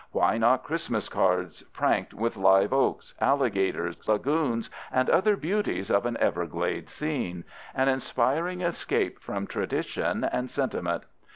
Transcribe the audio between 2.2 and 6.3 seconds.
live oaks, alligators, lagoons, and other beauties of an